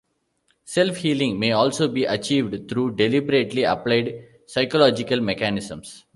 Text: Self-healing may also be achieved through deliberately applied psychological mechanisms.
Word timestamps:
Self-healing 0.65 1.37
may 1.39 1.51
also 1.51 1.87
be 1.87 2.05
achieved 2.05 2.67
through 2.67 2.95
deliberately 2.95 3.65
applied 3.65 4.27
psychological 4.47 5.21
mechanisms. 5.21 6.05